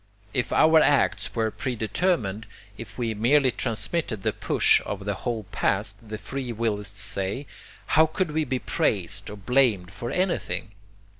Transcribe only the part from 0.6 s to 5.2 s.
acts were predetermined, if we merely transmitted the push of the